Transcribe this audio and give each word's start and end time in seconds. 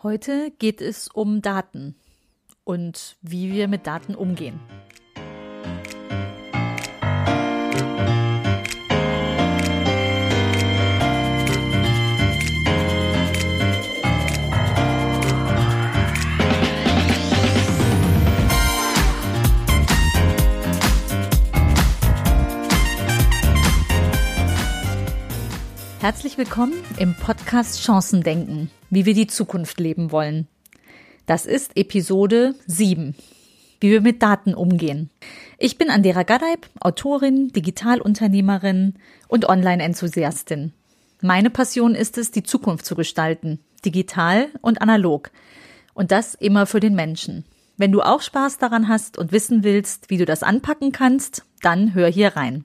Heute 0.00 0.52
geht 0.60 0.80
es 0.80 1.08
um 1.08 1.42
Daten 1.42 1.96
und 2.62 3.16
wie 3.20 3.52
wir 3.52 3.66
mit 3.66 3.88
Daten 3.88 4.14
umgehen. 4.14 4.60
Herzlich 26.00 26.38
willkommen 26.38 26.74
im 26.98 27.16
Podcast 27.16 27.82
Chancendenken, 27.82 28.70
wie 28.88 29.04
wir 29.04 29.14
die 29.14 29.26
Zukunft 29.26 29.80
leben 29.80 30.12
wollen. 30.12 30.46
Das 31.26 31.44
ist 31.44 31.76
Episode 31.76 32.54
7, 32.68 33.16
wie 33.80 33.90
wir 33.90 34.00
mit 34.00 34.22
Daten 34.22 34.54
umgehen. 34.54 35.10
Ich 35.58 35.76
bin 35.76 35.90
Andera 35.90 36.22
Gadeib, 36.22 36.68
Autorin, 36.78 37.48
Digitalunternehmerin 37.48 38.94
und 39.26 39.48
Online-Enthusiastin. 39.48 40.72
Meine 41.20 41.50
Passion 41.50 41.96
ist 41.96 42.16
es, 42.16 42.30
die 42.30 42.44
Zukunft 42.44 42.86
zu 42.86 42.94
gestalten, 42.94 43.58
digital 43.84 44.50
und 44.60 44.80
analog. 44.80 45.32
Und 45.94 46.12
das 46.12 46.36
immer 46.36 46.66
für 46.66 46.78
den 46.78 46.94
Menschen. 46.94 47.44
Wenn 47.76 47.90
du 47.90 48.02
auch 48.02 48.22
Spaß 48.22 48.58
daran 48.58 48.86
hast 48.86 49.18
und 49.18 49.32
wissen 49.32 49.64
willst, 49.64 50.10
wie 50.10 50.16
du 50.16 50.26
das 50.26 50.44
anpacken 50.44 50.92
kannst, 50.92 51.42
dann 51.60 51.92
hör 51.94 52.06
hier 52.06 52.36
rein. 52.36 52.62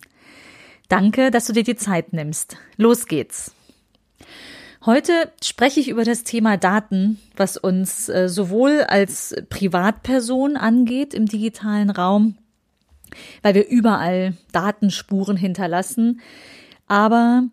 Danke, 0.89 1.31
dass 1.31 1.45
du 1.45 1.53
dir 1.53 1.63
die 1.63 1.75
Zeit 1.75 2.13
nimmst. 2.13 2.57
Los 2.77 3.07
geht's. 3.07 3.53
Heute 4.85 5.31
spreche 5.41 5.79
ich 5.79 5.87
über 5.87 6.03
das 6.03 6.25
Thema 6.25 6.57
Daten, 6.57 7.17
was 7.37 7.55
uns 7.55 8.09
äh, 8.09 8.27
sowohl 8.27 8.81
als 8.81 9.33
Privatperson 9.49 10.57
angeht 10.57 11.13
im 11.13 11.25
digitalen 11.25 11.89
Raum, 11.89 12.37
weil 13.41 13.55
wir 13.55 13.65
überall 13.65 14.33
Datenspuren 14.51 15.37
hinterlassen, 15.37 16.19
aber 16.87 17.43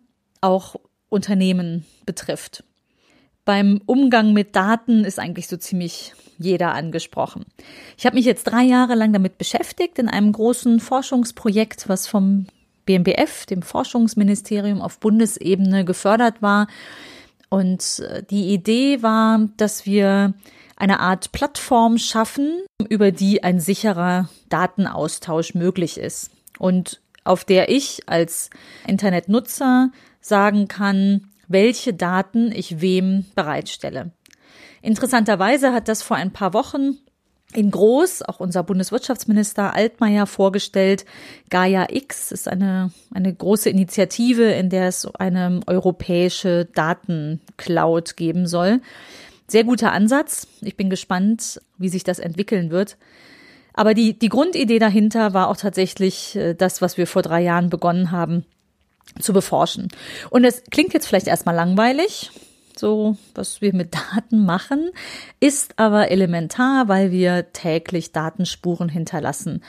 auch 0.41 0.75
Unternehmen 1.09 1.85
betrifft. 2.05 2.65
Beim 3.45 3.81
Umgang 3.87 4.33
mit 4.33 4.57
Daten 4.57 5.05
ist 5.05 5.21
eigentlich 5.21 5.47
so 5.47 5.57
ziemlich 5.57 6.15
jeder 6.37 6.75
angesprochen. 6.75 7.45
Ich 7.97 8.07
habe 8.07 8.17
mich 8.17 8.25
jetzt 8.25 8.45
drei 8.45 8.65
Jahre 8.65 8.97
lang 8.97 9.13
damit 9.13 9.39
beschäftigt 9.39 10.01
in 10.01 10.09
einem 10.09 10.33
großen 10.33 10.81
Forschungsprojekt, 10.81 11.89
was 11.89 12.09
vom 12.09 12.47
BMBF, 12.85 13.47
dem 13.47 13.63
Forschungsministerium 13.63 14.81
auf 14.81 14.99
Bundesebene 14.99 15.85
gefördert 15.85 16.43
war. 16.43 16.67
Und 17.49 18.01
äh, 18.01 18.23
die 18.23 18.53
Idee 18.53 19.03
war, 19.03 19.49
dass 19.57 19.87
wir 19.87 20.35
eine 20.77 21.01
Art 21.01 21.33
Plattform 21.33 21.99
schaffen, 21.99 22.63
über 22.89 23.13
die 23.13 23.45
ein 23.45 23.61
sicherer 23.61 24.29
Datenaustausch 24.49 25.55
möglich 25.55 25.99
ist 25.99 26.31
und 26.59 27.01
auf 27.25 27.45
der 27.45 27.69
ich 27.69 28.09
als 28.09 28.49
Internetnutzer 28.87 29.91
sagen 30.21 30.69
kann, 30.69 31.29
welche 31.49 31.93
Daten 31.93 32.51
ich 32.53 32.81
wem 32.81 33.27
bereitstelle. 33.35 34.13
Interessanterweise 34.83 35.73
hat 35.73 35.89
das 35.89 36.03
vor 36.03 36.17
ein 36.17 36.33
paar 36.33 36.55
Wochen 36.55 36.99
in 37.55 37.71
groß, 37.71 38.23
auch 38.23 38.41
unser 38.41 38.63
Bundeswirtschaftsminister 38.63 39.75
Altmaier 39.75 40.27
vorgestellt. 40.27 41.05
Gaia 41.51 41.89
X 41.91 42.33
ist 42.33 42.49
eine, 42.49 42.93
eine 43.13 43.33
große 43.35 43.71
Initiative, 43.71 44.45
in 44.45 44.71
der 44.71 44.89
es 44.89 45.07
eine 45.15 45.61
europäische 45.67 46.67
Datencloud 46.67 48.17
geben 48.17 48.47
soll. 48.47 48.81
Sehr 49.49 49.65
guter 49.65 49.93
Ansatz. 49.93 50.47
Ich 50.61 50.77
bin 50.77 50.91
gespannt, 50.91 51.61
wie 51.77 51.89
sich 51.89 52.05
das 52.05 52.21
entwickeln 52.21 52.71
wird. 52.71 52.97
Aber 53.75 53.95
die, 53.95 54.19
die 54.19 54.29
Grundidee 54.29 54.79
dahinter 54.79 55.35
war 55.35 55.49
auch 55.49 55.57
tatsächlich 55.57 56.37
äh, 56.37 56.55
das, 56.55 56.83
was 56.83 56.99
wir 56.99 57.07
vor 57.07 57.23
drei 57.23 57.41
Jahren 57.41 57.71
begonnen 57.71 58.11
haben 58.11 58.45
zu 59.19 59.33
beforschen. 59.33 59.89
Und 60.31 60.45
es 60.45 60.63
klingt 60.71 60.93
jetzt 60.93 61.07
vielleicht 61.07 61.27
erstmal 61.27 61.55
langweilig 61.55 62.31
so 62.81 63.17
was 63.35 63.61
wir 63.61 63.75
mit 63.75 63.95
Daten 64.15 64.45
machen, 64.45 64.91
ist 65.39 65.79
aber 65.79 66.11
elementar, 66.11 66.89
weil 66.89 67.13
wir 67.13 67.53
täglich 67.53 68.13
Datenspuren 68.13 68.89
hinterlassen. 68.89 69.63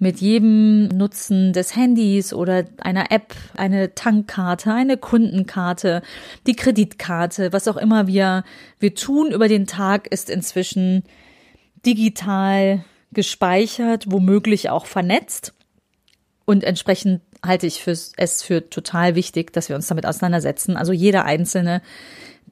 Mit 0.00 0.20
jedem 0.20 0.88
Nutzen 0.88 1.52
des 1.52 1.76
Handys 1.76 2.34
oder 2.34 2.64
einer 2.78 3.12
App, 3.12 3.32
eine 3.56 3.94
Tankkarte, 3.94 4.72
eine 4.72 4.96
Kundenkarte, 4.96 6.02
die 6.48 6.56
Kreditkarte, 6.56 7.52
was 7.52 7.68
auch 7.68 7.76
immer 7.76 8.08
wir, 8.08 8.42
wir 8.80 8.94
tun 8.96 9.30
über 9.30 9.46
den 9.46 9.68
Tag, 9.68 10.08
ist 10.08 10.30
inzwischen 10.30 11.04
digital 11.86 12.84
gespeichert, 13.12 14.10
womöglich 14.10 14.68
auch 14.68 14.86
vernetzt. 14.86 15.54
Und 16.44 16.64
entsprechend 16.64 17.22
halte 17.44 17.66
ich 17.66 17.82
für, 17.82 17.92
es 17.92 18.42
für 18.42 18.68
total 18.68 19.14
wichtig, 19.14 19.52
dass 19.52 19.68
wir 19.68 19.76
uns 19.76 19.86
damit 19.86 20.06
auseinandersetzen. 20.06 20.76
Also 20.76 20.92
jeder 20.92 21.24
Einzelne 21.24 21.82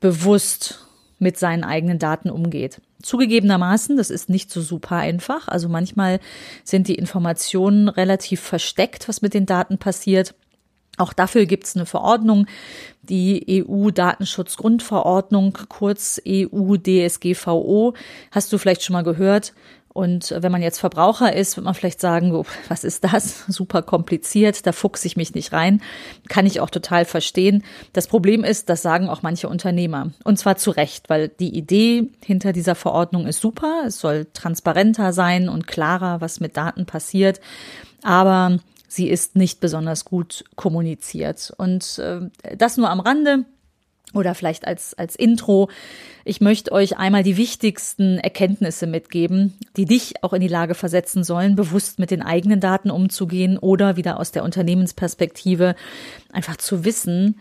bewusst 0.03 0.87
mit 1.19 1.39
seinen 1.39 1.65
eigenen 1.65 1.99
Daten 1.99 2.29
umgeht. 2.29 2.83
Zugegebenermaßen, 3.03 3.97
das 3.97 4.11
ist 4.11 4.29
nicht 4.29 4.51
so 4.51 4.61
super 4.61 4.97
einfach. 4.97 5.49
Also 5.49 5.71
manchmal 5.71 6.21
sind 6.65 6.89
die 6.89 6.97
Informationen 6.97 7.89
relativ 7.89 8.41
versteckt, 8.41 9.09
was 9.09 9.23
mit 9.23 9.33
den 9.33 9.47
Daten 9.47 9.79
passiert. 9.79 10.35
Auch 10.99 11.15
dafür 11.15 11.47
gibt 11.47 11.65
es 11.65 11.75
eine 11.75 11.87
Verordnung, 11.87 12.47
die 13.03 13.65
EU-Datenschutzgrundverordnung, 13.67 15.57
kurz 15.69 16.21
EU-DSGVO. 16.27 17.95
Hast 18.31 18.53
du 18.53 18.59
vielleicht 18.59 18.83
schon 18.83 18.93
mal 18.93 19.03
gehört? 19.03 19.55
Und 19.93 20.35
wenn 20.39 20.53
man 20.53 20.63
jetzt 20.63 20.79
Verbraucher 20.79 21.35
ist, 21.35 21.57
wird 21.57 21.65
man 21.65 21.75
vielleicht 21.75 22.01
sagen, 22.01 22.33
was 22.69 22.85
ist 22.85 23.05
das? 23.05 23.45
Super 23.49 23.83
kompliziert, 23.83 24.67
da 24.67 24.73
fuchse 24.73 25.07
ich 25.07 25.17
mich 25.17 25.35
nicht 25.35 25.53
rein. 25.53 25.83
Kann 26.29 26.47
ich 26.47 26.61
auch 26.61 26.71
total 26.71 27.05
verstehen. 27.05 27.63
Das 27.93 28.07
Problem 28.07 28.43
ist, 28.43 28.69
das 28.69 28.83
sagen 28.83 29.09
auch 29.09 29.23
manche 29.23 29.49
Unternehmer. 29.49 30.13
Und 30.25 30.39
zwar 30.39 30.57
zu 30.57 30.71
Recht, 30.71 31.11
weil 31.11 31.29
die 31.29 31.55
Idee 31.55 32.11
hinter 32.25 32.53
dieser 32.53 32.75
Verordnung 32.75 33.27
ist 33.27 33.41
super. 33.41 33.85
Es 33.87 33.99
soll 33.99 34.27
transparenter 34.33 35.13
sein 35.13 35.49
und 35.49 35.67
klarer, 35.67 36.21
was 36.21 36.41
mit 36.41 36.57
Daten 36.57 36.87
passiert. 36.87 37.41
Aber 38.03 38.59
sie 38.89 39.09
ist 39.09 39.37
nicht 39.37 39.61
besonders 39.61 40.05
gut 40.05 40.45
kommuniziert. 40.57 41.53
Und 41.57 41.99
äh, 41.99 42.31
das 42.57 42.77
nur 42.79 42.89
am 42.89 43.01
Rande 43.01 43.45
oder 44.15 44.35
vielleicht 44.35 44.67
als, 44.67 44.95
als 44.95 45.17
Intro. 45.17 45.69
Ich 46.25 46.41
möchte 46.41 46.73
euch 46.73 46.99
einmal 46.99 47.23
die 47.23 47.37
wichtigsten 47.37 48.19
Erkenntnisse 48.19 48.87
mitgeben, 48.87 49.55
die 49.77 49.85
dich 49.85 50.23
auch 50.23 50.33
in 50.33 50.41
die 50.41 50.49
Lage 50.49 50.75
versetzen 50.75 51.25
sollen, 51.25 51.57
bewusst 51.57 51.99
mit 51.99 52.11
den 52.11 52.23
eigenen 52.23 52.61
Daten 52.61 52.91
umzugehen 52.91 53.59
oder 53.59 53.97
wieder 53.97 54.21
aus 54.21 54.33
der 54.33 54.45
Unternehmensperspektive 54.45 55.75
einfach 56.33 56.57
zu 56.57 56.85
wissen, 56.85 57.41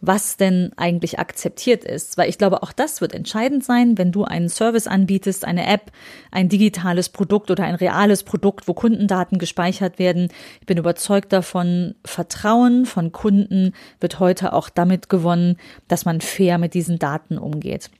was 0.00 0.36
denn 0.36 0.72
eigentlich 0.76 1.18
akzeptiert 1.18 1.84
ist. 1.84 2.16
Weil 2.16 2.28
ich 2.28 2.38
glaube, 2.38 2.62
auch 2.62 2.72
das 2.72 3.00
wird 3.00 3.14
entscheidend 3.14 3.64
sein, 3.64 3.98
wenn 3.98 4.12
du 4.12 4.24
einen 4.24 4.48
Service 4.48 4.86
anbietest, 4.86 5.44
eine 5.44 5.66
App, 5.66 5.92
ein 6.30 6.48
digitales 6.48 7.08
Produkt 7.08 7.50
oder 7.50 7.64
ein 7.64 7.74
reales 7.74 8.22
Produkt, 8.22 8.68
wo 8.68 8.74
Kundendaten 8.74 9.38
gespeichert 9.38 9.98
werden. 9.98 10.28
Ich 10.60 10.66
bin 10.66 10.78
überzeugt 10.78 11.32
davon, 11.32 11.94
Vertrauen 12.04 12.86
von 12.86 13.12
Kunden 13.12 13.74
wird 14.00 14.20
heute 14.20 14.52
auch 14.52 14.68
damit 14.68 15.08
gewonnen, 15.08 15.56
dass 15.88 16.04
man 16.04 16.20
fair 16.20 16.58
mit 16.58 16.74
diesen 16.74 16.98
Daten 16.98 17.38
umgeht. 17.38 17.90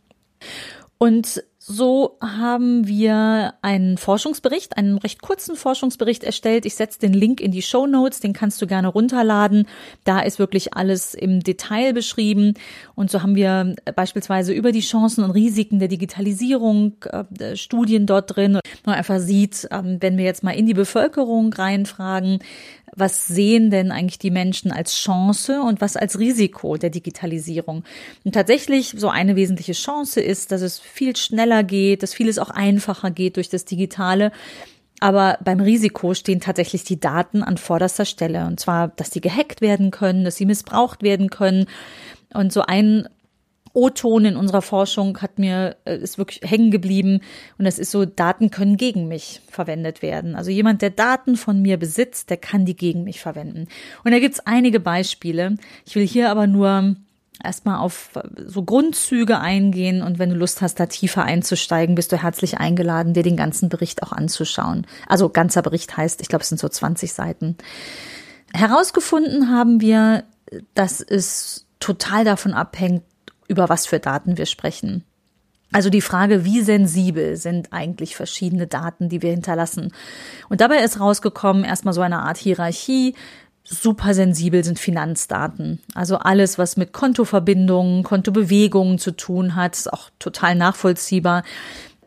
Und 0.99 1.43
so 1.63 2.17
haben 2.23 2.89
wir 2.89 3.53
einen 3.61 3.99
Forschungsbericht, 3.99 4.79
einen 4.79 4.97
recht 4.97 5.21
kurzen 5.21 5.57
Forschungsbericht 5.57 6.25
erstellt. 6.25 6.65
Ich 6.65 6.75
setze 6.75 6.99
den 6.99 7.13
Link 7.13 7.39
in 7.43 7.51
die 7.53 7.61
Show 7.61 7.87
Notes, 7.87 8.19
den 8.21 8.33
kannst 8.33 8.63
du 8.63 8.67
gerne 8.67 8.89
runterladen. 8.89 9.67
Da 10.05 10.21
ist 10.21 10.39
wirklich 10.39 10.73
alles 10.73 11.13
im 11.13 11.41
Detail 11.41 11.93
beschrieben. 11.93 12.55
Und 12.95 13.11
so 13.11 13.23
haben 13.23 13.35
wir 13.35 13.77
beispielsweise 13.95 14.55
über 14.55 14.73
die 14.73 14.81
Chancen 14.81 15.23
und 15.23 15.33
Risiken 15.33 15.81
der 15.81 15.89
Digitalisierung 15.89 16.95
äh, 17.05 17.57
Studien 17.57 18.07
dort 18.07 18.35
drin. 18.37 18.59
Man 18.87 18.95
einfach 18.95 19.19
sieht, 19.19 19.69
ähm, 19.71 19.99
wenn 20.01 20.17
wir 20.17 20.25
jetzt 20.25 20.43
mal 20.43 20.53
in 20.53 20.65
die 20.65 20.73
Bevölkerung 20.73 21.53
reinfragen, 21.53 22.39
was 22.95 23.27
sehen 23.27 23.71
denn 23.71 23.93
eigentlich 23.93 24.19
die 24.19 24.31
Menschen 24.31 24.73
als 24.73 24.95
Chance 24.95 25.63
und 25.63 25.81
was 25.81 25.97
als 25.97 26.19
Risiko 26.19 26.77
der 26.77 26.91
Digitalisierung? 26.91 27.85
Und 28.25 28.35
tatsächlich 28.35 28.95
so 28.97 29.09
eine 29.09 29.37
wesentliche 29.37 29.73
Chance 29.73 30.21
ist, 30.21 30.53
dass 30.53 30.63
es 30.63 30.79
viel 30.79 31.17
schneller 31.17 31.63
geht, 31.63 32.03
dass 32.03 32.15
vieles 32.15 32.39
auch 32.39 32.51
einfacher 32.51 33.11
geht 33.11 33.37
durch 33.37 33.49
das 33.49 33.65
Digitale. 33.65 34.33
Aber 35.01 35.39
beim 35.43 35.61
Risiko 35.61 36.15
stehen 36.15 36.41
tatsächlich 36.41 36.85
die 36.85 37.01
Daten 37.01 37.43
an 37.43 37.57
vorderster 37.57 38.05
Stelle. 38.05 38.47
Und 38.47 38.61
zwar, 38.61 38.89
dass 38.89 39.11
die 39.11 39.23
gehackt 39.23 39.63
werden 39.63 39.91
können, 39.91 40.25
dass 40.25 40.37
sie 40.37 40.47
missbraucht 40.47 41.03
werden 41.03 41.31
können. 41.31 41.67
Und 42.35 42.53
so 42.53 42.63
ein 42.63 43.09
O-Ton 43.73 44.25
in 44.25 44.37
unserer 44.37 44.63
Forschung 44.63 45.19
hat 45.19 45.39
mir, 45.39 45.77
äh, 45.85 45.97
ist 45.97 46.19
wirklich 46.19 46.49
hängen 46.49 46.71
geblieben. 46.71 47.21
Und 47.59 47.65
das 47.65 47.79
ist 47.79 47.91
so, 47.91 48.05
Daten 48.05 48.51
können 48.51 48.77
gegen 48.77 49.09
mich 49.09 49.41
verwendet 49.49 50.03
werden. 50.03 50.35
Also 50.35 50.51
jemand, 50.51 50.83
der 50.83 50.91
Daten 50.91 51.37
von 51.37 51.63
mir 51.63 51.77
besitzt, 51.77 52.31
der 52.31 52.37
kann 52.37 52.65
die 52.65 52.77
gegen 52.77 53.05
mich 53.05 53.21
verwenden. 53.21 53.69
Und 54.05 54.13
da 54.13 54.19
gibt's 54.19 54.41
einige 54.41 54.81
Beispiele. 54.81 55.57
Ich 55.87 55.95
will 55.95 56.07
hier 56.07 56.31
aber 56.31 56.47
nur 56.47 56.97
erstmal 57.43 57.79
auf 57.79 58.11
so 58.37 58.63
Grundzüge 58.63 59.39
eingehen 59.39 60.03
und 60.03 60.19
wenn 60.19 60.31
du 60.31 60.37
Lust 60.37 60.61
hast, 60.61 60.79
da 60.79 60.87
tiefer 60.87 61.25
einzusteigen, 61.25 61.95
bist 61.95 62.13
du 62.13 62.23
herzlich 62.23 62.59
eingeladen, 62.59 63.15
dir 63.15 63.23
den 63.23 63.37
ganzen 63.37 63.69
Bericht 63.69 64.03
auch 64.03 64.13
anzuschauen. 64.13 64.87
Also 65.09 65.29
ganzer 65.29 65.63
Bericht 65.63 65.97
heißt, 65.97 66.21
ich 66.21 66.29
glaube, 66.29 66.43
es 66.43 66.49
sind 66.49 66.59
so 66.59 66.69
20 66.69 67.13
Seiten. 67.13 67.57
Herausgefunden 68.53 69.51
haben 69.51 69.81
wir, 69.81 70.25
dass 70.75 71.01
es 71.01 71.67
total 71.79 72.25
davon 72.25 72.53
abhängt, 72.53 73.05
über 73.51 73.69
was 73.69 73.87
für 73.87 73.99
Daten 73.99 74.39
wir 74.39 74.47
sprechen. 74.47 75.05
Also 75.73 75.91
die 75.91 76.01
Frage, 76.01 76.45
wie 76.45 76.63
sensibel 76.63 77.37
sind 77.37 77.73
eigentlich 77.73 78.17
verschiedene 78.17 78.67
Daten, 78.67 79.09
die 79.09 79.23
wir 79.23 79.31
hinterlassen. 79.31 79.93
Und 80.49 80.61
dabei 80.61 80.79
ist 80.79 80.99
rausgekommen, 80.99 81.65
erstmal 81.65 81.95
so 81.95 82.01
eine 82.01 82.21
Art 82.21 82.39
Hierarchie. 82.39 83.15
Super 83.63 84.15
sensibel 84.15 84.65
sind 84.65 84.79
Finanzdaten. 84.81 85.81
Also 85.95 86.17
alles, 86.17 86.59
was 86.59 86.77
mit 86.77 86.93
Kontoverbindungen, 86.93 88.03
Kontobewegungen 88.03 88.99
zu 88.99 89.13
tun 89.13 89.55
hat, 89.55 89.77
ist 89.77 89.93
auch 89.93 90.11
total 90.19 90.57
nachvollziehbar 90.57 91.45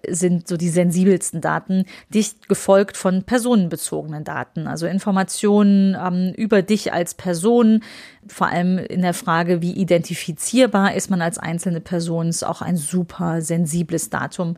sind 0.07 0.47
so 0.47 0.57
die 0.57 0.69
sensibelsten 0.69 1.41
Daten, 1.41 1.85
dicht 2.09 2.49
gefolgt 2.49 2.97
von 2.97 3.23
personenbezogenen 3.23 4.23
Daten, 4.23 4.67
also 4.67 4.85
Informationen 4.85 5.95
ähm, 5.95 6.33
über 6.35 6.61
dich 6.61 6.93
als 6.93 7.13
Person, 7.13 7.83
vor 8.27 8.47
allem 8.47 8.77
in 8.77 9.01
der 9.01 9.13
Frage, 9.13 9.61
wie 9.61 9.73
identifizierbar 9.73 10.95
ist 10.95 11.09
man 11.09 11.21
als 11.21 11.37
einzelne 11.37 11.81
Person, 11.81 12.27
ist 12.27 12.43
auch 12.43 12.61
ein 12.61 12.77
super 12.77 13.41
sensibles 13.41 14.09
Datum. 14.09 14.57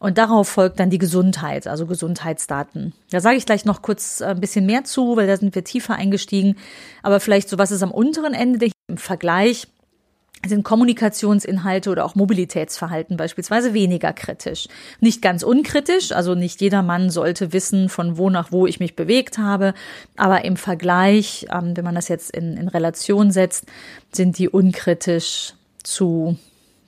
Und 0.00 0.16
darauf 0.16 0.48
folgt 0.48 0.78
dann 0.78 0.90
die 0.90 0.98
Gesundheit, 0.98 1.66
also 1.66 1.86
Gesundheitsdaten. 1.86 2.92
Da 3.10 3.20
sage 3.20 3.36
ich 3.36 3.46
gleich 3.46 3.64
noch 3.64 3.82
kurz 3.82 4.22
ein 4.22 4.40
bisschen 4.40 4.64
mehr 4.64 4.84
zu, 4.84 5.16
weil 5.16 5.26
da 5.26 5.36
sind 5.36 5.54
wir 5.56 5.64
tiefer 5.64 5.96
eingestiegen. 5.96 6.56
Aber 7.02 7.18
vielleicht 7.18 7.48
so, 7.48 7.58
was 7.58 7.72
ist 7.72 7.82
am 7.82 7.90
unteren 7.90 8.34
Ende 8.34 8.70
im 8.86 8.96
Vergleich? 8.96 9.66
Sind 10.46 10.62
Kommunikationsinhalte 10.62 11.90
oder 11.90 12.04
auch 12.04 12.14
Mobilitätsverhalten 12.14 13.16
beispielsweise 13.16 13.74
weniger 13.74 14.12
kritisch. 14.12 14.68
Nicht 15.00 15.22
ganz 15.22 15.42
unkritisch, 15.42 16.12
also 16.12 16.34
nicht 16.34 16.60
jeder 16.60 16.82
Mann 16.82 17.10
sollte 17.10 17.52
wissen, 17.52 17.88
von 17.88 18.16
wo 18.18 18.30
nach 18.30 18.52
wo 18.52 18.66
ich 18.66 18.80
mich 18.80 18.96
bewegt 18.96 19.38
habe, 19.38 19.74
aber 20.16 20.44
im 20.44 20.56
Vergleich, 20.56 21.46
ähm, 21.52 21.76
wenn 21.76 21.84
man 21.84 21.94
das 21.94 22.08
jetzt 22.08 22.30
in, 22.30 22.56
in 22.56 22.68
Relation 22.68 23.30
setzt, 23.30 23.64
sind 24.12 24.38
die 24.38 24.48
unkritisch 24.48 25.54
zu 25.82 26.36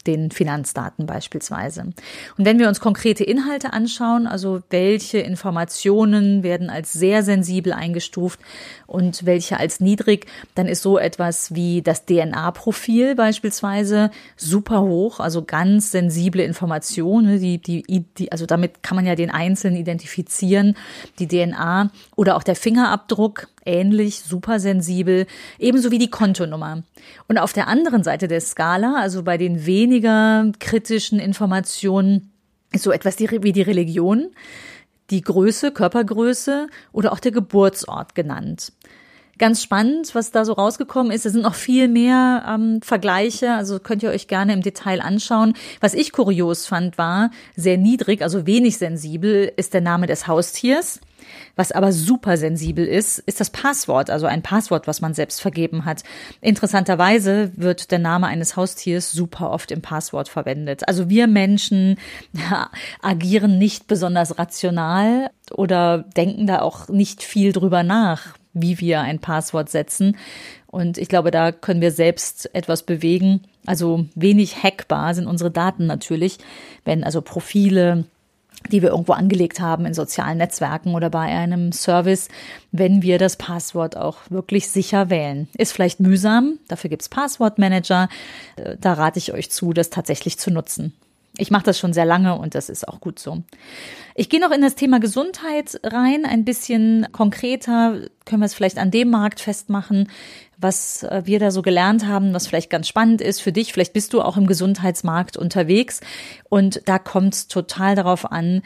den 0.06 0.30
Finanzdaten 0.30 1.06
beispielsweise. 1.06 1.82
Und 1.82 2.44
wenn 2.44 2.58
wir 2.58 2.68
uns 2.68 2.80
konkrete 2.80 3.24
Inhalte 3.24 3.72
anschauen, 3.72 4.26
also 4.26 4.60
welche 4.70 5.18
Informationen 5.18 6.42
werden 6.42 6.70
als 6.70 6.92
sehr 6.92 7.22
sensibel 7.22 7.72
eingestuft 7.72 8.40
und 8.86 9.26
welche 9.26 9.58
als 9.58 9.80
niedrig, 9.80 10.26
dann 10.54 10.66
ist 10.66 10.82
so 10.82 10.98
etwas 10.98 11.54
wie 11.54 11.82
das 11.82 12.06
DNA-Profil 12.06 13.14
beispielsweise 13.14 14.10
super 14.36 14.82
hoch, 14.82 15.20
also 15.20 15.44
ganz 15.44 15.90
sensible 15.90 16.42
Informationen, 16.42 17.40
die, 17.40 17.58
die, 17.58 18.04
die, 18.18 18.32
also 18.32 18.46
damit 18.46 18.82
kann 18.82 18.96
man 18.96 19.06
ja 19.06 19.14
den 19.14 19.30
Einzelnen 19.30 19.76
identifizieren, 19.76 20.76
die 21.18 21.28
DNA 21.28 21.90
oder 22.16 22.36
auch 22.36 22.42
der 22.42 22.56
Fingerabdruck, 22.56 23.48
ähnlich, 23.64 24.20
super 24.20 24.60
sensibel, 24.60 25.26
ebenso 25.58 25.90
wie 25.90 25.98
die 25.98 26.10
Kontonummer. 26.10 26.82
Und 27.28 27.38
auf 27.38 27.52
der 27.52 27.68
anderen 27.68 28.02
Seite 28.02 28.28
der 28.28 28.40
Skala, 28.40 28.96
also 28.98 29.22
bei 29.22 29.38
den 29.38 29.66
weniger 29.66 30.50
kritischen 30.58 31.18
Informationen, 31.18 32.32
ist 32.72 32.84
so 32.84 32.92
etwas 32.92 33.18
wie 33.18 33.52
die 33.52 33.62
Religion, 33.62 34.28
die 35.10 35.22
Größe, 35.22 35.72
Körpergröße 35.72 36.68
oder 36.92 37.12
auch 37.12 37.20
der 37.20 37.32
Geburtsort 37.32 38.14
genannt. 38.14 38.72
Ganz 39.38 39.62
spannend, 39.62 40.14
was 40.14 40.32
da 40.32 40.44
so 40.44 40.52
rausgekommen 40.52 41.10
ist. 41.10 41.24
Es 41.24 41.32
sind 41.32 41.40
noch 41.40 41.54
viel 41.54 41.88
mehr 41.88 42.44
ähm, 42.46 42.82
Vergleiche, 42.82 43.54
also 43.54 43.78
könnt 43.78 44.02
ihr 44.02 44.10
euch 44.10 44.28
gerne 44.28 44.52
im 44.52 44.60
Detail 44.60 45.00
anschauen. 45.00 45.54
Was 45.80 45.94
ich 45.94 46.12
kurios 46.12 46.66
fand, 46.66 46.98
war 46.98 47.30
sehr 47.56 47.78
niedrig, 47.78 48.20
also 48.20 48.46
wenig 48.46 48.76
sensibel, 48.76 49.50
ist 49.56 49.72
der 49.72 49.80
Name 49.80 50.06
des 50.06 50.26
Haustiers. 50.26 51.00
Was 51.56 51.72
aber 51.72 51.92
super 51.92 52.36
sensibel 52.36 52.86
ist, 52.86 53.18
ist 53.20 53.40
das 53.40 53.50
Passwort, 53.50 54.10
also 54.10 54.26
ein 54.26 54.42
Passwort, 54.42 54.86
was 54.86 55.00
man 55.00 55.14
selbst 55.14 55.40
vergeben 55.40 55.84
hat. 55.84 56.02
Interessanterweise 56.40 57.52
wird 57.56 57.90
der 57.90 57.98
Name 57.98 58.26
eines 58.26 58.56
Haustiers 58.56 59.12
super 59.12 59.50
oft 59.50 59.70
im 59.70 59.82
Passwort 59.82 60.28
verwendet. 60.28 60.88
Also 60.88 61.08
wir 61.08 61.26
Menschen 61.26 61.98
ja, 62.32 62.70
agieren 63.02 63.58
nicht 63.58 63.86
besonders 63.86 64.38
rational 64.38 65.30
oder 65.50 65.98
denken 66.16 66.46
da 66.46 66.60
auch 66.62 66.88
nicht 66.88 67.22
viel 67.22 67.52
drüber 67.52 67.82
nach, 67.82 68.34
wie 68.52 68.80
wir 68.80 69.00
ein 69.00 69.18
Passwort 69.18 69.68
setzen. 69.68 70.16
Und 70.66 70.98
ich 70.98 71.08
glaube, 71.08 71.30
da 71.30 71.50
können 71.50 71.80
wir 71.80 71.90
selbst 71.90 72.54
etwas 72.54 72.84
bewegen. 72.84 73.42
Also 73.66 74.06
wenig 74.14 74.62
hackbar 74.62 75.14
sind 75.14 75.26
unsere 75.26 75.50
Daten 75.50 75.86
natürlich, 75.86 76.38
wenn 76.84 77.02
also 77.02 77.22
Profile, 77.22 78.04
die 78.70 78.82
wir 78.82 78.90
irgendwo 78.90 79.12
angelegt 79.12 79.60
haben 79.60 79.86
in 79.86 79.94
sozialen 79.94 80.38
Netzwerken 80.38 80.94
oder 80.94 81.10
bei 81.10 81.20
einem 81.20 81.72
Service, 81.72 82.28
wenn 82.72 83.02
wir 83.02 83.18
das 83.18 83.36
Passwort 83.36 83.96
auch 83.96 84.18
wirklich 84.28 84.68
sicher 84.68 85.10
wählen. 85.10 85.48
Ist 85.56 85.72
vielleicht 85.72 86.00
mühsam, 86.00 86.58
dafür 86.68 86.90
gibt's 86.90 87.08
Passwortmanager. 87.08 88.08
Äh, 88.56 88.76
da 88.80 88.94
rate 88.94 89.18
ich 89.18 89.32
euch 89.32 89.50
zu, 89.50 89.72
das 89.72 89.90
tatsächlich 89.90 90.38
zu 90.38 90.50
nutzen. 90.50 90.94
Ich 91.36 91.50
mache 91.50 91.64
das 91.64 91.78
schon 91.78 91.92
sehr 91.92 92.04
lange 92.04 92.36
und 92.36 92.54
das 92.54 92.68
ist 92.68 92.88
auch 92.88 93.00
gut 93.00 93.18
so. 93.18 93.42
Ich 94.14 94.28
gehe 94.28 94.40
noch 94.40 94.50
in 94.50 94.60
das 94.60 94.74
Thema 94.74 94.98
Gesundheit 94.98 95.80
rein, 95.84 96.26
ein 96.26 96.44
bisschen 96.44 97.06
konkreter. 97.12 98.00
Können 98.24 98.42
wir 98.42 98.46
es 98.46 98.54
vielleicht 98.54 98.78
an 98.78 98.90
dem 98.90 99.10
Markt 99.10 99.40
festmachen, 99.40 100.10
was 100.58 101.04
äh, 101.04 101.22
wir 101.24 101.38
da 101.38 101.50
so 101.50 101.62
gelernt 101.62 102.06
haben, 102.06 102.34
was 102.34 102.46
vielleicht 102.46 102.68
ganz 102.68 102.88
spannend 102.88 103.20
ist 103.20 103.40
für 103.40 103.52
dich. 103.52 103.72
Vielleicht 103.72 103.92
bist 103.92 104.12
du 104.12 104.22
auch 104.22 104.36
im 104.36 104.46
Gesundheitsmarkt 104.46 105.36
unterwegs 105.36 106.00
und 106.48 106.82
da 106.86 106.98
kommt 106.98 107.34
es 107.34 107.48
total 107.48 107.94
darauf 107.94 108.30
an, 108.30 108.62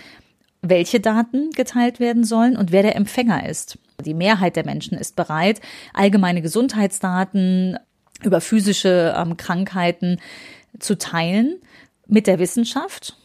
welche 0.63 1.01
Daten 1.01 1.51
geteilt 1.51 2.01
werden 2.01 2.25
sollen 2.25 2.57
und 2.57 2.73
wer 2.73 2.83
der 2.83 2.97
Empfänger 2.97 3.47
ist. 3.47 3.79
Die 4.05 4.15
Mehrheit 4.15 4.57
der 4.57 4.65
Menschen 4.65 4.97
ist 4.97 5.15
bereit, 5.15 5.61
allgemeine 5.93 6.41
Gesundheitsdaten 6.41 7.79
über 8.23 8.41
physische 8.41 9.15
ähm, 9.17 9.37
Krankheiten 9.37 10.19
zu 10.79 10.97
teilen 10.97 11.61
mit 12.07 12.27
der 12.27 12.39
Wissenschaft, 12.39 13.17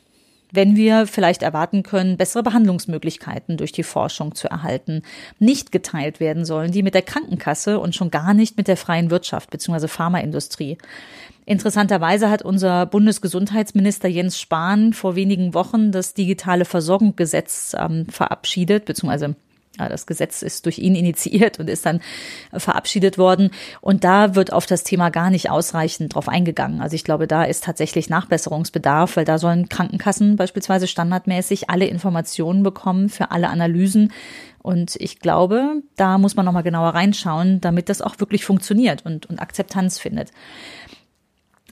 wenn 0.52 0.76
wir 0.76 1.06
vielleicht 1.06 1.44
erwarten 1.44 1.84
können, 1.84 2.18
bessere 2.18 2.44
Behandlungsmöglichkeiten 2.44 3.58
durch 3.58 3.72
die 3.72 3.84
Forschung 3.84 4.34
zu 4.34 4.48
erhalten, 4.48 5.04
nicht 5.38 5.72
geteilt 5.72 6.20
werden 6.20 6.44
sollen, 6.44 6.72
die 6.72 6.82
mit 6.82 6.96
der 6.96 7.04
Krankenkasse 7.04 7.80
und 7.80 7.96
schon 7.96 8.10
gar 8.10 8.34
nicht 8.34 8.58
mit 8.58 8.68
der 8.68 8.78
freien 8.78 9.12
Wirtschaft 9.12 9.52
bzw. 9.52 9.88
Pharmaindustrie. 9.88 10.78
Interessanterweise 11.46 12.30
hat 12.30 12.42
unser 12.44 12.86
Bundesgesundheitsminister 12.86 14.08
Jens 14.08 14.40
Spahn 14.40 14.94
vor 14.94 15.16
wenigen 15.16 15.54
Wochen 15.54 15.92
das 15.92 16.14
digitale 16.14 16.66
Versorgungsgesetz 16.66 17.76
ähm, 17.78 18.06
verabschiedet, 18.08 18.86
das 19.88 20.06
Gesetz 20.06 20.42
ist 20.42 20.66
durch 20.66 20.80
ihn 20.80 20.96
initiiert 21.00 21.60
und 21.60 21.70
ist 21.70 21.86
dann 21.86 22.02
verabschiedet 22.52 23.18
worden. 23.18 23.52
Und 23.80 24.04
da 24.04 24.36
wird 24.36 24.52
auf 24.52 24.66
das 24.66 24.84
Thema 24.84 25.10
gar 25.10 25.30
nicht 25.30 25.50
ausreichend 25.50 26.16
drauf 26.16 26.28
eingegangen. 26.28 26.82
Also 26.82 26.96
ich 26.96 27.04
glaube, 27.04 27.28
da 27.28 27.44
ist 27.44 27.64
tatsächlich 27.64 28.10
Nachbesserungsbedarf, 28.10 29.16
weil 29.16 29.26
da 29.26 29.38
sollen 29.38 29.70
Krankenkassen 29.70 30.36
beispielsweise 30.36 30.88
standardmäßig 30.88 31.70
alle 31.70 31.86
Informationen 31.86 32.64
bekommen 32.64 33.10
für 33.10 33.32
alle 33.32 33.50
Analysen. 33.50 34.12
Und 34.62 34.98
ich 34.98 35.20
glaube, 35.20 35.82
da 35.96 36.18
muss 36.18 36.36
man 36.36 36.46
nochmal 36.46 36.64
genauer 36.64 36.90
reinschauen, 36.90 37.62
damit 37.62 37.88
das 37.90 38.02
auch 38.02 38.20
wirklich 38.20 38.44
funktioniert 38.44 39.06
und, 39.06 39.26
und 39.28 39.40
Akzeptanz 39.40 40.00
findet. 40.00 40.32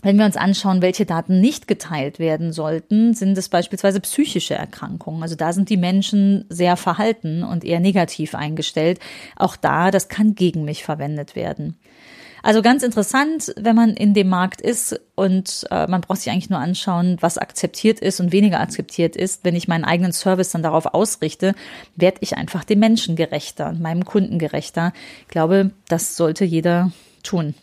Wenn 0.04 0.18
wir 0.18 0.26
uns 0.26 0.38
anschauen, 0.38 0.82
welche 0.82 1.06
Daten 1.06 1.42
nicht 1.42 1.68
geteilt 1.68 2.20
werden 2.20 2.54
sollten, 2.54 3.14
sind 3.14 3.38
es 3.38 3.50
beispielsweise 3.50 4.00
psychische 4.00 4.54
Erkrankungen. 4.54 5.24
Also 5.24 5.36
da 5.36 5.54
sind 5.54 5.70
die 5.70 5.78
Menschen 5.78 6.46
sehr 6.50 6.78
verhalten 6.78 7.44
und 7.44 7.64
eher 7.64 7.80
negativ 7.80 8.36
eingestellt. 8.36 9.00
Auch 9.36 9.56
da, 9.56 9.90
das 9.90 10.08
kann 10.08 10.36
gegen 10.36 10.66
mich 10.66 10.84
verwendet 10.84 11.36
werden. 11.36 11.78
Also 12.44 12.62
ganz 12.62 12.84
interessant, 12.84 13.54
wenn 13.58 13.76
man 13.76 13.90
in 13.90 14.14
dem 14.14 14.30
Markt 14.30 14.62
ist 14.62 15.00
und 15.16 15.66
äh, 15.72 15.88
man 15.88 16.02
braucht 16.02 16.22
sich 16.22 16.32
eigentlich 16.32 16.50
nur 16.50 16.60
anschauen, 16.60 17.18
was 17.20 17.38
akzeptiert 17.38 18.00
ist 18.00 18.20
und 18.20 18.32
weniger 18.32 18.60
akzeptiert 18.60 19.16
ist. 19.16 19.44
Wenn 19.44 19.56
ich 19.56 19.68
meinen 19.68 19.84
eigenen 19.84 20.14
Service 20.14 20.52
dann 20.52 20.64
darauf 20.64 20.86
ausrichte, 20.86 21.56
werde 21.96 22.20
ich 22.22 22.38
einfach 22.38 22.64
dem 22.64 22.80
Menschen 22.80 23.16
gerechter, 23.16 23.74
meinem 23.74 24.06
Kunden 24.06 24.40
gerechter. 24.40 24.94
Ich 25.24 25.28
glaube, 25.28 25.72
das 25.90 26.16
sollte 26.16 26.46
jeder 26.46 26.92
tun. 27.24 27.56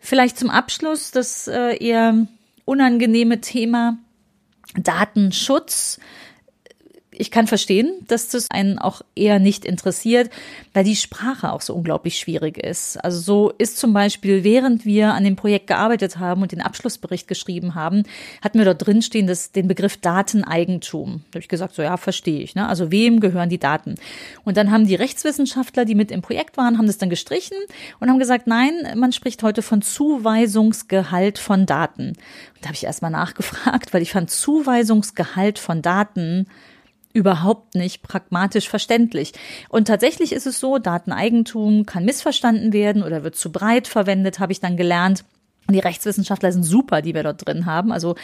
Vielleicht 0.00 0.38
zum 0.38 0.50
Abschluss 0.50 1.10
das 1.10 1.46
äh, 1.46 1.76
eher 1.76 2.26
unangenehme 2.64 3.40
Thema 3.40 3.98
Datenschutz. 4.74 6.00
Ich 7.20 7.30
kann 7.30 7.46
verstehen, 7.46 7.92
dass 8.08 8.28
das 8.28 8.50
einen 8.50 8.78
auch 8.78 9.02
eher 9.14 9.38
nicht 9.38 9.66
interessiert, 9.66 10.30
weil 10.72 10.84
die 10.84 10.96
Sprache 10.96 11.52
auch 11.52 11.60
so 11.60 11.74
unglaublich 11.74 12.18
schwierig 12.18 12.56
ist. 12.56 12.96
Also 12.96 13.20
so 13.20 13.52
ist 13.58 13.76
zum 13.76 13.92
Beispiel, 13.92 14.42
während 14.42 14.86
wir 14.86 15.12
an 15.12 15.24
dem 15.24 15.36
Projekt 15.36 15.66
gearbeitet 15.66 16.18
haben 16.18 16.40
und 16.40 16.52
den 16.52 16.62
Abschlussbericht 16.62 17.28
geschrieben 17.28 17.74
haben, 17.74 18.04
hatten 18.42 18.58
wir 18.58 18.64
dort 18.64 18.86
drin 18.86 19.02
stehen 19.02 19.26
das, 19.26 19.52
den 19.52 19.68
Begriff 19.68 19.98
Dateneigentum. 19.98 21.22
Da 21.30 21.36
habe 21.36 21.42
ich 21.42 21.48
gesagt, 21.48 21.74
so 21.74 21.82
ja, 21.82 21.98
verstehe 21.98 22.40
ich. 22.40 22.54
Ne? 22.54 22.66
Also 22.66 22.90
wem 22.90 23.20
gehören 23.20 23.50
die 23.50 23.58
Daten? 23.58 23.96
Und 24.44 24.56
dann 24.56 24.70
haben 24.70 24.86
die 24.86 24.94
Rechtswissenschaftler, 24.94 25.84
die 25.84 25.94
mit 25.94 26.10
im 26.10 26.22
Projekt 26.22 26.56
waren, 26.56 26.78
haben 26.78 26.86
das 26.86 26.98
dann 26.98 27.10
gestrichen 27.10 27.58
und 28.00 28.08
haben 28.08 28.18
gesagt, 28.18 28.46
nein, 28.46 28.72
man 28.96 29.12
spricht 29.12 29.42
heute 29.42 29.60
von 29.60 29.82
Zuweisungsgehalt 29.82 31.38
von 31.38 31.66
Daten. 31.66 32.08
Und 32.10 32.16
da 32.62 32.68
habe 32.68 32.76
ich 32.76 32.84
erstmal 32.84 33.10
nachgefragt, 33.10 33.92
weil 33.92 34.00
ich 34.00 34.12
fand 34.12 34.30
Zuweisungsgehalt 34.30 35.58
von 35.58 35.82
Daten 35.82 36.46
überhaupt 37.12 37.74
nicht 37.74 38.02
pragmatisch 38.02 38.68
verständlich. 38.68 39.32
Und 39.68 39.88
tatsächlich 39.88 40.32
ist 40.32 40.46
es 40.46 40.60
so, 40.60 40.78
Dateneigentum 40.78 41.86
kann 41.86 42.04
missverstanden 42.04 42.72
werden 42.72 43.02
oder 43.02 43.24
wird 43.24 43.36
zu 43.36 43.50
breit 43.50 43.88
verwendet, 43.88 44.38
habe 44.38 44.52
ich 44.52 44.60
dann 44.60 44.76
gelernt. 44.76 45.24
Die 45.72 45.78
Rechtswissenschaftler 45.80 46.52
sind 46.52 46.64
super, 46.64 47.02
die 47.02 47.14
wir 47.14 47.22
dort 47.22 47.46
drin 47.46 47.66
haben. 47.66 47.92
Also 47.92 48.16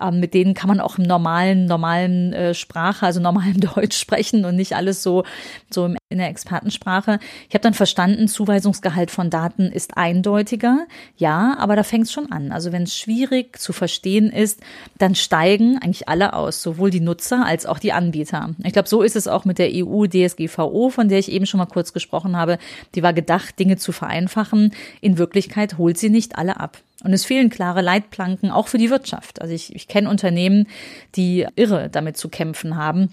ähm, 0.00 0.20
mit 0.20 0.34
denen 0.34 0.54
kann 0.54 0.68
man 0.68 0.80
auch 0.80 0.98
im 0.98 1.04
normalen, 1.04 1.66
normalen 1.66 2.32
äh, 2.32 2.54
Sprache, 2.54 3.06
also 3.06 3.20
normalen 3.20 3.60
Deutsch 3.74 3.96
sprechen 3.96 4.44
und 4.44 4.56
nicht 4.56 4.74
alles 4.74 5.02
so, 5.02 5.24
so 5.70 5.86
in 6.08 6.18
der 6.18 6.28
Expertensprache. 6.28 7.18
Ich 7.48 7.54
habe 7.54 7.62
dann 7.62 7.74
verstanden, 7.74 8.28
Zuweisungsgehalt 8.28 9.10
von 9.10 9.30
Daten 9.30 9.64
ist 9.64 9.96
eindeutiger. 9.96 10.86
Ja, 11.16 11.56
aber 11.58 11.76
da 11.76 11.82
fängt 11.82 12.04
es 12.04 12.12
schon 12.12 12.30
an. 12.30 12.52
Also 12.52 12.72
wenn 12.72 12.84
es 12.84 12.96
schwierig 12.96 13.58
zu 13.58 13.72
verstehen 13.72 14.30
ist, 14.30 14.60
dann 14.98 15.14
steigen 15.14 15.78
eigentlich 15.78 16.08
alle 16.08 16.34
aus, 16.34 16.62
sowohl 16.62 16.90
die 16.90 17.00
Nutzer 17.00 17.44
als 17.44 17.66
auch 17.66 17.78
die 17.78 17.92
Anbieter. 17.92 18.50
Ich 18.62 18.72
glaube, 18.72 18.88
so 18.88 19.02
ist 19.02 19.16
es 19.16 19.28
auch 19.28 19.44
mit 19.44 19.58
der 19.58 19.70
EU-DSGVO, 19.72 20.90
von 20.90 21.08
der 21.08 21.18
ich 21.18 21.30
eben 21.30 21.46
schon 21.46 21.58
mal 21.58 21.66
kurz 21.66 21.92
gesprochen 21.92 22.36
habe. 22.36 22.58
Die 22.94 23.02
war 23.02 23.12
gedacht, 23.12 23.58
Dinge 23.58 23.76
zu 23.76 23.92
vereinfachen. 23.92 24.72
In 25.00 25.18
Wirklichkeit 25.18 25.78
holt 25.78 25.98
sie 25.98 26.10
nicht 26.10 26.36
alle 26.36 26.60
ab. 26.60 26.78
Und 27.04 27.12
es 27.12 27.24
fehlen 27.24 27.50
klare 27.50 27.82
Leitplanken, 27.82 28.50
auch 28.50 28.66
für 28.66 28.78
die 28.78 28.90
Wirtschaft. 28.90 29.40
Also 29.40 29.54
ich, 29.54 29.74
ich 29.74 29.86
kenne 29.86 30.08
Unternehmen, 30.08 30.66
die 31.14 31.46
irre 31.54 31.88
damit 31.90 32.16
zu 32.16 32.28
kämpfen 32.28 32.76
haben 32.76 33.10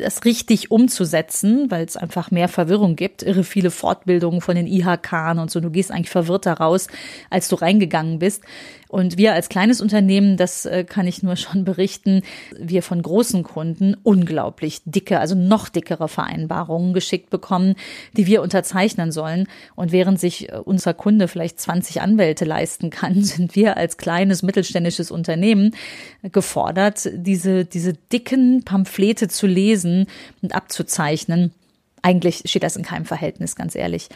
das 0.00 0.24
richtig 0.24 0.70
umzusetzen, 0.70 1.70
weil 1.70 1.84
es 1.84 1.96
einfach 1.96 2.30
mehr 2.30 2.48
Verwirrung 2.48 2.96
gibt. 2.96 3.22
Irre 3.22 3.44
viele 3.44 3.70
Fortbildungen 3.70 4.40
von 4.40 4.56
den 4.56 4.66
IHK 4.66 5.36
und 5.36 5.50
so. 5.50 5.60
Du 5.60 5.70
gehst 5.70 5.92
eigentlich 5.92 6.10
verwirrter 6.10 6.54
raus, 6.54 6.88
als 7.30 7.48
du 7.48 7.56
reingegangen 7.56 8.18
bist. 8.18 8.42
Und 8.92 9.16
wir 9.16 9.32
als 9.32 9.48
kleines 9.48 9.80
Unternehmen, 9.80 10.36
das 10.36 10.66
äh, 10.66 10.84
kann 10.84 11.06
ich 11.06 11.22
nur 11.22 11.36
schon 11.36 11.64
berichten, 11.64 12.20
wir 12.58 12.82
von 12.82 13.00
großen 13.00 13.42
Kunden 13.42 13.96
unglaublich 14.02 14.82
dicke, 14.84 15.18
also 15.18 15.34
noch 15.34 15.70
dickere 15.70 16.08
Vereinbarungen 16.08 16.92
geschickt 16.92 17.30
bekommen, 17.30 17.74
die 18.14 18.26
wir 18.26 18.42
unterzeichnen 18.42 19.10
sollen. 19.10 19.48
Und 19.76 19.92
während 19.92 20.20
sich 20.20 20.52
äh, 20.52 20.56
unser 20.56 20.92
Kunde 20.92 21.26
vielleicht 21.26 21.58
20 21.58 22.02
Anwälte 22.02 22.44
leisten 22.44 22.90
kann, 22.90 23.22
sind 23.24 23.56
wir 23.56 23.78
als 23.78 23.96
kleines 23.96 24.42
mittelständisches 24.42 25.10
Unternehmen 25.10 25.74
gefordert, 26.24 27.08
diese, 27.14 27.64
diese 27.64 27.94
dicken 27.94 28.62
Pamphlete 28.62 29.28
zu 29.28 29.46
lesen 29.52 30.06
und 30.42 30.54
abzuzeichnen. 30.54 31.52
Eigentlich 32.02 32.42
steht 32.46 32.62
das 32.62 32.76
in 32.76 32.82
keinem 32.82 33.04
Verhältnis, 33.04 33.54
ganz 33.54 33.74
ehrlich. 33.74 34.08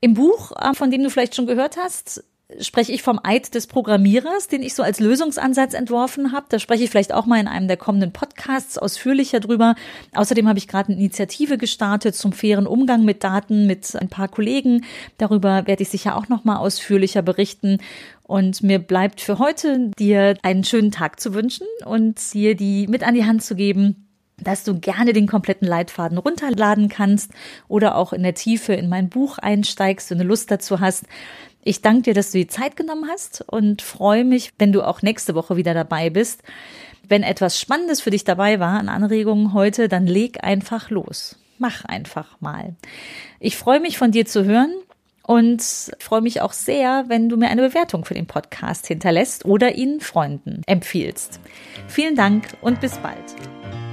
Im 0.00 0.14
Buch, 0.14 0.52
äh, 0.52 0.74
von 0.74 0.90
dem 0.90 1.02
du 1.02 1.10
vielleicht 1.10 1.34
schon 1.34 1.46
gehört 1.46 1.76
hast, 1.76 2.22
spreche 2.60 2.92
ich 2.92 3.02
vom 3.02 3.18
Eid 3.22 3.54
des 3.54 3.66
Programmierers, 3.66 4.46
den 4.46 4.62
ich 4.62 4.74
so 4.74 4.82
als 4.82 5.00
Lösungsansatz 5.00 5.74
entworfen 5.74 6.30
habe. 6.30 6.46
Da 6.48 6.58
spreche 6.58 6.84
ich 6.84 6.90
vielleicht 6.90 7.12
auch 7.12 7.26
mal 7.26 7.40
in 7.40 7.48
einem 7.48 7.66
der 7.66 7.76
kommenden 7.76 8.12
Podcasts 8.12 8.78
ausführlicher 8.78 9.40
drüber. 9.40 9.74
Außerdem 10.14 10.48
habe 10.48 10.58
ich 10.58 10.68
gerade 10.68 10.92
eine 10.92 11.00
Initiative 11.00 11.58
gestartet 11.58 12.14
zum 12.14 12.32
fairen 12.32 12.68
Umgang 12.68 13.04
mit 13.04 13.24
Daten 13.24 13.66
mit 13.66 13.96
ein 13.96 14.08
paar 14.08 14.28
Kollegen. 14.28 14.84
Darüber 15.18 15.66
werde 15.66 15.82
ich 15.82 15.88
sicher 15.88 16.16
auch 16.16 16.28
noch 16.28 16.44
mal 16.44 16.56
ausführlicher 16.56 17.22
berichten. 17.22 17.78
Und 18.22 18.62
mir 18.62 18.78
bleibt 18.78 19.20
für 19.20 19.38
heute 19.38 19.90
dir 19.98 20.36
einen 20.42 20.62
schönen 20.62 20.92
Tag 20.92 21.18
zu 21.18 21.34
wünschen 21.34 21.66
und 21.84 22.32
dir 22.32 22.54
die 22.54 22.86
mit 22.86 23.02
an 23.02 23.14
die 23.14 23.24
Hand 23.24 23.42
zu 23.42 23.56
geben, 23.56 24.05
dass 24.38 24.64
du 24.64 24.78
gerne 24.78 25.12
den 25.12 25.26
kompletten 25.26 25.66
Leitfaden 25.66 26.18
runterladen 26.18 26.88
kannst 26.88 27.30
oder 27.68 27.96
auch 27.96 28.12
in 28.12 28.22
der 28.22 28.34
Tiefe 28.34 28.74
in 28.74 28.88
mein 28.88 29.08
Buch 29.08 29.38
einsteigst, 29.38 30.10
wenn 30.10 30.18
du 30.18 30.24
Lust 30.24 30.50
dazu 30.50 30.80
hast. 30.80 31.04
Ich 31.62 31.82
danke 31.82 32.02
dir, 32.02 32.14
dass 32.14 32.30
du 32.30 32.38
die 32.38 32.46
Zeit 32.46 32.76
genommen 32.76 33.08
hast 33.10 33.44
und 33.48 33.82
freue 33.82 34.24
mich, 34.24 34.52
wenn 34.58 34.72
du 34.72 34.82
auch 34.82 35.02
nächste 35.02 35.34
Woche 35.34 35.56
wieder 35.56 35.74
dabei 35.74 36.10
bist. 36.10 36.42
Wenn 37.08 37.22
etwas 37.22 37.60
Spannendes 37.60 38.00
für 38.00 38.10
dich 38.10 38.24
dabei 38.24 38.60
war 38.60 38.78
an 38.78 38.88
Anregungen 38.88 39.52
heute, 39.52 39.88
dann 39.88 40.06
leg 40.06 40.44
einfach 40.44 40.90
los. 40.90 41.38
Mach 41.58 41.84
einfach 41.84 42.40
mal. 42.40 42.76
Ich 43.40 43.56
freue 43.56 43.80
mich 43.80 43.96
von 43.96 44.10
dir 44.10 44.26
zu 44.26 44.44
hören 44.44 44.72
und 45.22 45.62
freue 45.98 46.20
mich 46.20 46.40
auch 46.40 46.52
sehr, 46.52 47.04
wenn 47.08 47.28
du 47.28 47.36
mir 47.36 47.48
eine 47.48 47.68
Bewertung 47.68 48.04
für 48.04 48.14
den 48.14 48.26
Podcast 48.26 48.86
hinterlässt 48.86 49.44
oder 49.44 49.74
ihn 49.74 50.00
Freunden 50.00 50.62
empfiehlst. 50.66 51.40
Vielen 51.88 52.16
Dank 52.16 52.48
und 52.60 52.80
bis 52.80 52.96
bald. 52.98 53.85